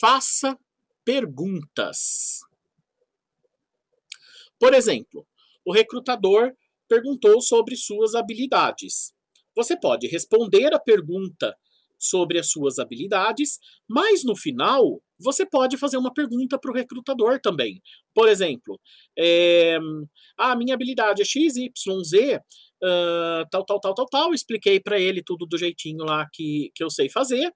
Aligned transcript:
faça 0.00 0.58
perguntas. 1.04 2.40
Por 4.58 4.74
exemplo, 4.74 5.26
o 5.64 5.72
recrutador 5.72 6.52
perguntou 6.88 7.40
sobre 7.40 7.76
suas 7.76 8.14
habilidades. 8.14 9.12
Você 9.54 9.78
pode 9.78 10.06
responder 10.06 10.74
a 10.74 10.78
pergunta 10.78 11.56
sobre 11.98 12.38
as 12.38 12.50
suas 12.50 12.78
habilidades, 12.78 13.58
mas 13.88 14.22
no 14.24 14.36
final 14.36 15.02
você 15.18 15.46
pode 15.46 15.78
fazer 15.78 15.96
uma 15.96 16.12
pergunta 16.12 16.58
para 16.58 16.70
o 16.70 16.74
recrutador 16.74 17.40
também. 17.40 17.80
Por 18.14 18.28
exemplo, 18.28 18.78
é, 19.18 19.78
a 20.38 20.54
minha 20.54 20.74
habilidade 20.74 21.22
é 21.22 21.24
X, 21.24 21.56
Y, 21.56 22.04
Z, 22.04 22.36
uh, 22.36 23.48
tal, 23.50 23.64
tal, 23.64 23.80
tal, 23.80 23.94
tal, 23.94 24.06
tal. 24.06 24.34
Expliquei 24.34 24.78
para 24.78 25.00
ele 25.00 25.22
tudo 25.22 25.46
do 25.46 25.56
jeitinho 25.56 26.04
lá 26.04 26.26
que, 26.32 26.70
que 26.74 26.84
eu 26.84 26.90
sei 26.90 27.08
fazer. 27.08 27.50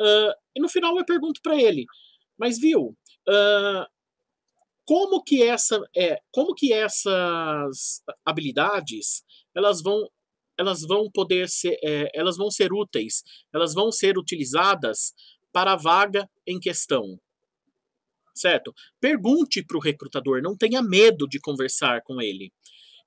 Uh, 0.00 0.32
e 0.56 0.60
no 0.60 0.68
final 0.68 0.96
eu 0.96 1.04
pergunto 1.04 1.40
para 1.42 1.60
ele, 1.60 1.84
mas 2.38 2.58
viu, 2.58 2.96
uh, 3.28 3.86
como 4.84 5.22
que 5.22 5.42
essa 5.42 5.80
é, 5.96 6.18
como 6.32 6.54
que 6.54 6.72
essas 6.72 8.02
habilidades 8.24 9.22
elas 9.54 9.82
vão 9.82 10.08
elas 10.58 10.82
vão 10.82 11.10
poder 11.10 11.48
ser 11.48 11.78
é, 11.84 12.10
elas 12.14 12.36
vão 12.36 12.50
ser 12.50 12.72
úteis, 12.72 13.22
elas 13.54 13.74
vão 13.74 13.90
ser 13.90 14.18
utilizadas 14.18 15.12
para 15.52 15.72
a 15.72 15.76
vaga 15.76 16.28
em 16.46 16.58
questão. 16.58 17.18
Certo? 18.34 18.72
Pergunte 18.98 19.62
para 19.64 19.76
o 19.76 19.80
recrutador, 19.80 20.40
não 20.42 20.56
tenha 20.56 20.82
medo 20.82 21.28
de 21.28 21.38
conversar 21.38 22.02
com 22.02 22.20
ele. 22.20 22.50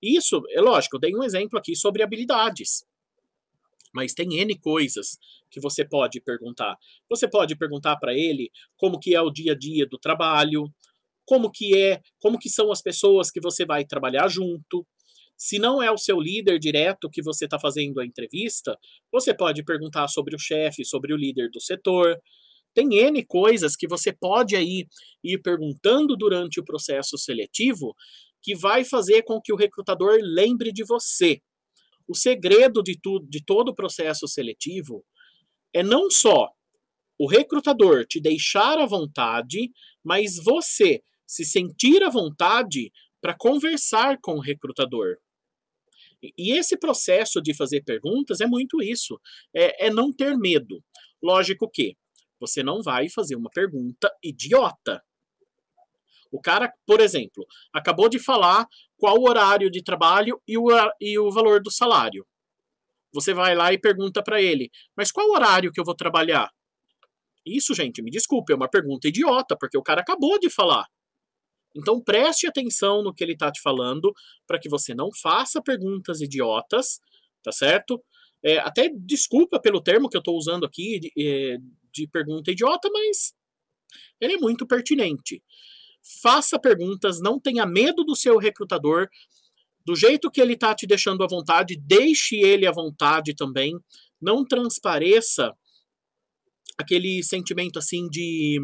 Isso, 0.02 0.44
é 0.52 0.62
lógico, 0.62 0.98
eu 0.98 1.00
dei 1.00 1.16
um 1.16 1.24
exemplo 1.24 1.58
aqui 1.58 1.76
sobre 1.76 2.04
habilidades. 2.04 2.86
Mas 3.96 4.14
tem 4.14 4.38
N 4.42 4.60
coisas 4.60 5.18
que 5.50 5.62
você 5.62 5.88
pode 5.88 6.20
perguntar. 6.20 6.76
Você 7.10 7.30
pode 7.30 7.56
perguntar 7.56 7.96
para 7.96 8.14
ele 8.14 8.52
como 8.76 9.00
que 9.00 9.16
é 9.16 9.22
o 9.22 9.32
dia 9.32 9.54
a 9.54 9.58
dia 9.58 9.88
do 9.88 9.98
trabalho, 9.98 10.70
como 11.26 11.50
que 11.50 11.78
é, 11.78 12.02
como 12.20 12.38
que 12.38 12.50
são 12.50 12.74
as 12.74 12.82
pessoas 12.82 13.32
que 13.32 13.40
você 13.40 13.66
vai 13.66 13.86
trabalhar 13.86 14.28
junto. 14.28 14.86
Se 15.38 15.58
não 15.58 15.82
é 15.82 15.90
o 15.90 15.98
seu 15.98 16.20
líder 16.20 16.60
direto 16.60 17.10
que 17.10 17.24
você 17.24 17.46
está 17.46 17.58
fazendo 17.58 18.02
a 18.02 18.06
entrevista, 18.06 18.78
você 19.12 19.34
pode 19.34 19.64
perguntar 19.64 20.10
sobre 20.10 20.36
o 20.36 20.40
chefe, 20.40 20.84
sobre 20.84 21.14
o 21.14 21.18
líder 21.18 21.50
do 21.50 21.62
setor. 21.62 22.18
Tem 22.74 22.94
N 22.94 23.26
coisas 23.26 23.78
que 23.78 23.88
você 23.88 24.12
pode 24.12 24.58
aí 24.58 24.86
ir 25.24 25.42
perguntando 25.42 26.18
durante 26.18 26.60
o 26.60 26.66
processo 26.66 27.18
seletivo 27.18 27.96
que 28.42 28.56
vai 28.56 28.84
fazer 28.84 29.24
com 29.24 29.42
que 29.42 29.54
o 29.54 29.56
recrutador 29.56 30.20
lembre 30.22 30.74
de 30.74 30.84
você. 30.84 31.42
O 32.08 32.16
segredo 32.16 32.84
de, 32.84 33.00
tudo, 33.00 33.28
de 33.28 33.44
todo 33.44 33.70
o 33.70 33.76
processo 33.76 34.28
seletivo 34.28 35.06
é 35.74 35.84
não 35.84 36.10
só 36.10 36.50
o 37.18 37.28
recrutador 37.28 38.06
te 38.06 38.20
deixar 38.20 38.78
à 38.78 38.86
vontade, 38.86 39.72
mas 40.04 40.38
você 40.38 41.02
se 41.26 41.46
sentir 41.46 42.04
à 42.04 42.10
vontade 42.10 42.92
para 43.22 43.36
conversar 43.36 44.20
com 44.22 44.34
o 44.36 44.42
recrutador. 44.42 45.18
E 46.38 46.58
esse 46.58 46.78
processo 46.78 47.42
de 47.42 47.54
fazer 47.54 47.84
perguntas 47.84 48.42
é 48.42 48.48
muito 48.48 48.82
isso, 48.82 49.20
é, 49.54 49.88
é 49.88 49.90
não 49.90 50.12
ter 50.12 50.38
medo. 50.38 50.84
Lógico 51.22 51.70
que 51.70 51.98
você 52.40 52.62
não 52.62 52.82
vai 52.82 53.10
fazer 53.10 53.36
uma 53.36 53.50
pergunta 53.50 54.12
idiota. 54.24 55.04
O 56.36 56.42
cara, 56.42 56.70
por 56.86 57.00
exemplo, 57.00 57.46
acabou 57.74 58.10
de 58.10 58.20
falar 58.20 58.68
qual 58.98 59.18
o 59.18 59.30
horário 59.30 59.72
de 59.72 59.82
trabalho 59.82 60.42
e 60.46 60.58
o, 60.58 60.68
e 61.00 61.18
o 61.18 61.32
valor 61.32 61.64
do 61.64 61.72
salário. 61.72 62.28
Você 63.14 63.34
vai 63.34 63.56
lá 63.56 63.72
e 63.72 63.80
pergunta 63.80 64.22
para 64.22 64.42
ele, 64.42 64.70
mas 64.98 65.14
qual 65.14 65.30
horário 65.30 65.72
que 65.72 65.80
eu 65.80 65.86
vou 65.86 65.96
trabalhar? 65.96 66.52
Isso, 67.46 67.74
gente, 67.74 68.04
me 68.04 68.12
desculpe, 68.12 68.52
é 68.52 68.56
uma 68.56 68.70
pergunta 68.70 69.08
idiota, 69.08 69.56
porque 69.58 69.78
o 69.78 69.82
cara 69.82 70.02
acabou 70.02 70.38
de 70.38 70.50
falar. 70.50 70.86
Então 71.74 72.04
preste 72.04 72.48
atenção 72.48 73.02
no 73.02 73.14
que 73.14 73.24
ele 73.24 73.32
está 73.32 73.50
te 73.50 73.62
falando, 73.62 74.14
para 74.46 74.60
que 74.60 74.68
você 74.68 74.94
não 74.94 75.10
faça 75.14 75.62
perguntas 75.62 76.20
idiotas, 76.20 77.00
tá 77.42 77.54
certo? 77.54 78.04
É, 78.44 78.58
até 78.58 78.90
desculpa 78.94 79.58
pelo 79.58 79.82
termo 79.82 80.10
que 80.10 80.18
eu 80.18 80.20
estou 80.20 80.36
usando 80.36 80.66
aqui 80.66 81.00
de, 81.00 81.12
é, 81.18 81.58
de 81.94 82.10
pergunta 82.10 82.52
idiota, 82.52 82.90
mas 82.92 83.34
ele 84.20 84.34
é 84.34 84.38
muito 84.38 84.68
pertinente 84.68 85.42
faça 86.22 86.60
perguntas, 86.60 87.20
não 87.20 87.40
tenha 87.40 87.66
medo 87.66 88.04
do 88.04 88.16
seu 88.16 88.38
recrutador. 88.38 89.10
Do 89.86 89.96
jeito 89.96 90.32
que 90.32 90.42
ele 90.42 90.54
está 90.54 90.74
te 90.74 90.88
deixando 90.88 91.24
à 91.24 91.28
vontade, 91.28 91.78
deixe 91.78 92.36
ele 92.38 92.66
à 92.66 92.72
vontade 92.72 93.36
também. 93.36 93.74
Não 94.22 94.46
transpareça 94.46 95.56
aquele 96.78 97.24
sentimento 97.24 97.80
assim 97.80 98.08
de, 98.10 98.60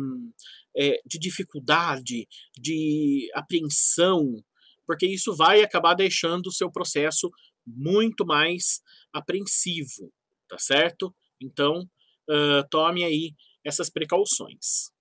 é, 0.75 1.01
de 1.05 1.19
dificuldade, 1.19 2.27
de 2.57 3.29
apreensão, 3.33 4.43
porque 4.85 5.05
isso 5.07 5.35
vai 5.35 5.61
acabar 5.61 5.93
deixando 5.93 6.47
o 6.47 6.51
seu 6.51 6.71
processo 6.71 7.29
muito 7.65 8.25
mais 8.25 8.81
apreensivo, 9.13 10.11
tá 10.47 10.57
certo? 10.57 11.13
Então, 11.39 11.87
uh, 12.29 12.67
tome 12.69 13.03
aí 13.03 13.33
essas 13.63 13.89
precauções. 13.89 14.91